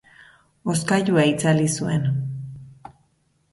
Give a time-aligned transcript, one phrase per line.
[0.69, 2.09] Hozkailua itzali zuen.